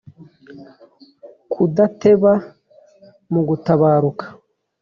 Kudateba 1.51 2.31
mu 3.31 3.41
gutabaruka 3.49 4.25